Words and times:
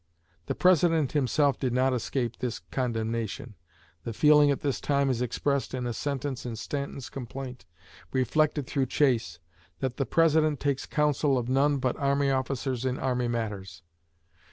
The 0.47 0.55
President 0.55 1.11
himself 1.11 1.59
did 1.59 1.73
not 1.73 1.93
escape 1.93 2.37
this 2.39 2.57
condemnation. 2.71 3.53
The 4.03 4.13
feeling 4.13 4.49
at 4.49 4.61
this 4.61 4.81
time 4.81 5.11
is 5.11 5.21
expressed 5.21 5.75
in 5.75 5.85
a 5.85 5.93
sentence 5.93 6.43
in 6.43 6.55
Stanton's 6.55 7.07
complaint, 7.07 7.67
reflected 8.11 8.65
through 8.65 8.87
Chase, 8.87 9.37
that 9.79 9.97
"the 9.97 10.07
President 10.07 10.59
takes 10.59 10.87
counsel 10.87 11.37
of 11.37 11.49
none 11.49 11.77
but 11.77 11.95
army 11.97 12.31
officers 12.31 12.83
in 12.83 12.97
army 12.97 13.27
matters." 13.27 13.83